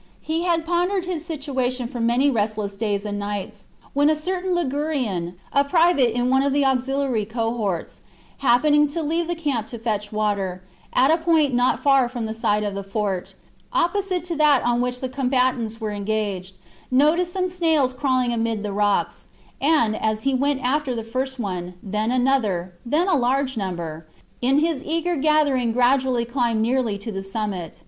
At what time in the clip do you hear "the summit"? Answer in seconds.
27.11-27.79